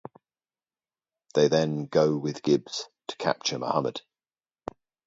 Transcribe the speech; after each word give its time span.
They 1.35 1.47
then 1.47 1.85
go 1.85 2.17
with 2.17 2.41
Gibbs 2.41 2.89
to 3.09 3.15
capture 3.17 3.59
Mohammed. 3.59 4.01